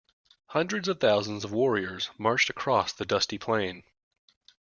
Hundreds 0.47 0.87
of 0.87 0.99
thousands 0.99 1.43
of 1.45 1.51
warriors 1.51 2.09
marched 2.17 2.49
across 2.49 2.91
the 2.91 3.05
dusty 3.05 3.37
plain. 3.37 3.83